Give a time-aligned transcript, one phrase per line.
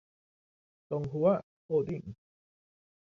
[0.91, 1.27] ตงฮั้ว
[1.63, 2.03] โฮลดิ้ง